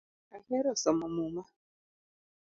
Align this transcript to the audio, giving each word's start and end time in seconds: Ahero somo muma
Ahero 0.35 0.69
somo 0.81 1.05
muma 1.15 1.43